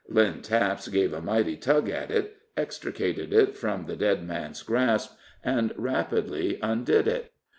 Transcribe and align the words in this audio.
Lynn 0.09 0.41
Taps 0.41 0.87
gave 0.87 1.13
a 1.13 1.21
mighty 1.21 1.55
tug 1.55 1.87
at 1.87 2.09
it, 2.09 2.35
extricated 2.57 3.31
it 3.31 3.55
from 3.55 3.85
the 3.85 3.95
dead 3.95 4.27
man's 4.27 4.63
grasp, 4.63 5.15
and 5.43 5.71
rapidly 5.77 6.57
undid 6.63 7.07
it. 7.07 7.31